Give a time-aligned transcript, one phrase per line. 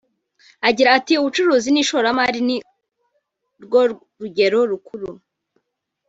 [0.67, 2.57] Agira ati “Ubucuruzi n’Ishoramari ni
[3.63, 3.81] rwo
[4.19, 5.09] rugero rukuru